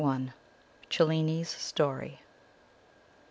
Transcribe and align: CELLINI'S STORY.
CELLINI'S 0.89 1.47
STORY. 1.47 2.21